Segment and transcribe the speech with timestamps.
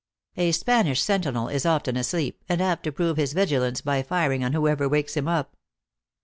[0.35, 4.53] A Spanish sentinel is often asleep, and apt to prove his vigilance by firing on
[4.53, 5.55] whoever wakes him up."